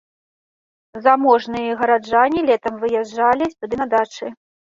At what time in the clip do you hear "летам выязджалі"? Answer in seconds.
2.49-3.45